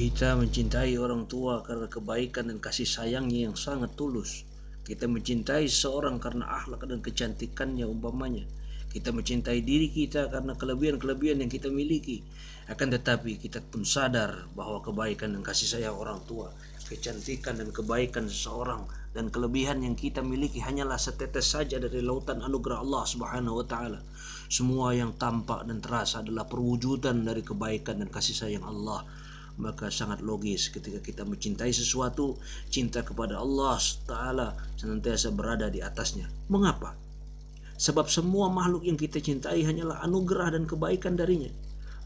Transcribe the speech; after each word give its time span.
Kita 0.00 0.32
mencintai 0.32 0.96
orang 0.96 1.28
tua 1.28 1.60
karena 1.60 1.84
kebaikan 1.84 2.48
dan 2.48 2.56
kasih 2.56 2.88
sayangnya 2.88 3.44
yang 3.44 3.52
sangat 3.52 3.92
tulus. 4.00 4.48
Kita 4.80 5.04
mencintai 5.04 5.68
seorang 5.68 6.16
karena 6.16 6.48
akhlak 6.48 6.88
dan 6.88 7.04
kecantikannya 7.04 7.84
umpamanya. 7.84 8.48
Kita 8.88 9.12
mencintai 9.12 9.60
diri 9.60 9.92
kita 9.92 10.32
karena 10.32 10.56
kelebihan-kelebihan 10.56 11.44
yang 11.44 11.52
kita 11.52 11.68
miliki. 11.68 12.24
Akan 12.72 12.88
tetapi 12.88 13.44
kita 13.44 13.60
pun 13.60 13.84
sadar 13.84 14.48
bahwa 14.56 14.80
kebaikan 14.80 15.36
dan 15.36 15.44
kasih 15.44 15.68
sayang 15.68 15.92
orang 15.92 16.24
tua, 16.24 16.48
kecantikan 16.88 17.60
dan 17.60 17.68
kebaikan 17.68 18.24
seseorang 18.24 18.88
dan 19.12 19.28
kelebihan 19.28 19.84
yang 19.84 20.00
kita 20.00 20.24
miliki 20.24 20.64
hanyalah 20.64 20.96
setetes 20.96 21.52
saja 21.52 21.76
dari 21.76 22.00
lautan 22.00 22.40
anugerah 22.40 22.80
Allah 22.80 23.04
Subhanahu 23.04 23.60
wa 23.60 23.66
taala. 23.68 24.00
Semua 24.48 24.96
yang 24.96 25.12
tampak 25.20 25.68
dan 25.68 25.84
terasa 25.84 26.24
adalah 26.24 26.48
perwujudan 26.48 27.20
dari 27.20 27.44
kebaikan 27.44 28.00
dan 28.00 28.08
kasih 28.08 28.48
sayang 28.48 28.64
Allah 28.64 29.04
maka 29.60 29.92
sangat 29.92 30.24
logis 30.24 30.72
ketika 30.72 31.04
kita 31.04 31.22
mencintai 31.28 31.68
sesuatu 31.68 32.40
cinta 32.72 33.04
kepada 33.04 33.36
Allah 33.36 33.76
Taala 34.08 34.56
senantiasa 34.80 35.28
berada 35.28 35.68
di 35.68 35.84
atasnya. 35.84 36.32
Mengapa? 36.48 36.96
Sebab 37.76 38.08
semua 38.08 38.48
makhluk 38.48 38.88
yang 38.88 38.96
kita 38.96 39.20
cintai 39.20 39.60
hanyalah 39.64 40.00
anugerah 40.00 40.56
dan 40.56 40.64
kebaikan 40.64 41.16
darinya. 41.16 41.52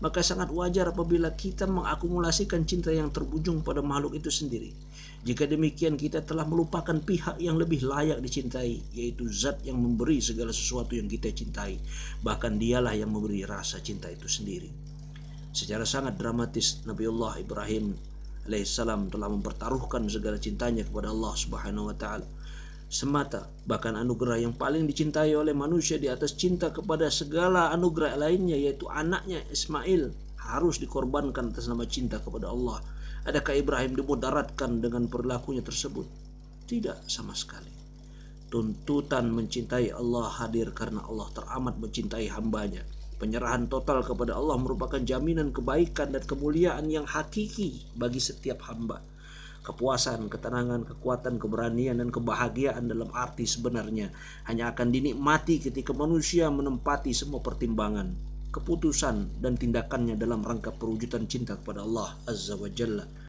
Maka 0.03 0.27
sangat 0.27 0.51
wajar 0.51 0.91
apabila 0.91 1.31
kita 1.39 1.71
mengakumulasikan 1.71 2.67
cinta 2.67 2.91
yang 2.91 3.15
terbujung 3.15 3.63
pada 3.63 3.79
makhluk 3.79 4.19
itu 4.19 4.29
sendiri. 4.29 4.75
Jika 5.23 5.47
demikian 5.47 5.95
kita 5.95 6.21
telah 6.27 6.45
melupakan 6.45 6.99
pihak 6.99 7.39
yang 7.39 7.57
lebih 7.57 7.87
layak 7.87 8.19
dicintai 8.19 8.83
yaitu 8.93 9.31
zat 9.31 9.63
yang 9.63 9.79
memberi 9.79 10.19
segala 10.19 10.51
sesuatu 10.51 10.99
yang 10.99 11.07
kita 11.07 11.31
cintai. 11.31 11.79
Bahkan 12.21 12.59
dialah 12.59 12.99
yang 12.99 13.15
memberi 13.15 13.47
rasa 13.47 13.79
cinta 13.79 14.11
itu 14.11 14.27
sendiri 14.27 14.94
Secara 15.55 15.87
sangat 15.87 16.19
dramatis 16.19 16.83
Nabiullah 16.83 17.39
Ibrahim 17.39 17.95
alaihissalam 18.51 19.09
telah 19.09 19.31
mempertaruhkan 19.31 20.05
segala 20.11 20.37
cintanya 20.37 20.83
kepada 20.83 21.15
Allah 21.15 21.33
Subhanahu 21.33 21.89
wa 21.89 21.97
taala 21.97 22.27
semata 22.95 23.51
bahkan 23.65 23.97
anugerah 23.97 24.39
yang 24.39 24.55
paling 24.55 24.85
dicintai 24.85 25.33
oleh 25.35 25.57
manusia 25.57 25.97
di 25.97 26.07
atas 26.07 26.37
cinta 26.37 26.71
kepada 26.71 27.09
segala 27.09 27.73
anugerah 27.73 28.15
lainnya 28.15 28.55
yaitu 28.55 28.87
anaknya 28.87 29.41
Ismail 29.51 30.13
harus 30.45 30.77
dikorbankan 30.77 31.51
atas 31.51 31.67
nama 31.67 31.89
cinta 31.89 32.21
kepada 32.21 32.53
Allah. 32.53 32.79
Adakah 33.25 33.57
Ibrahim 33.57 33.97
dimudaratkan 33.97 34.85
dengan 34.85 35.09
perilakunya 35.09 35.65
tersebut? 35.65 36.05
Tidak 36.69 37.09
sama 37.09 37.33
sekali. 37.33 37.73
Tuntutan 38.53 39.33
mencintai 39.33 39.89
Allah 39.91 40.29
hadir 40.45 40.71
karena 40.77 41.01
Allah 41.09 41.33
teramat 41.33 41.81
mencintai 41.81 42.29
hambanya. 42.29 42.85
Penyerahan 43.15 43.71
total 43.71 44.03
kepada 44.03 44.35
Allah 44.35 44.59
merupakan 44.59 44.99
jaminan 44.99 45.55
kebaikan 45.55 46.11
dan 46.11 46.27
kemuliaan 46.27 46.91
yang 46.91 47.07
hakiki 47.07 47.87
bagi 47.95 48.19
setiap 48.19 48.67
hamba. 48.67 48.99
Kepuasan, 49.65 50.29
ketenangan, 50.29 50.85
kekuatan, 50.85 51.41
keberanian, 51.41 51.97
dan 51.97 52.13
kebahagiaan 52.13 52.85
dalam 52.85 53.09
arti 53.17 53.49
sebenarnya 53.49 54.13
hanya 54.45 54.75
akan 54.77 54.93
dinikmati 54.93 55.57
ketika 55.57 55.97
manusia 55.97 56.53
menempati 56.53 57.17
semua 57.17 57.41
pertimbangan, 57.41 58.13
keputusan, 58.53 59.41
dan 59.41 59.57
tindakannya 59.57 60.21
dalam 60.21 60.45
rangka 60.45 60.69
perwujudan 60.69 61.25
cinta 61.25 61.57
kepada 61.57 61.81
Allah 61.81 62.13
Azza 62.29 62.61
wa 62.61 62.69
Jalla. 62.69 63.09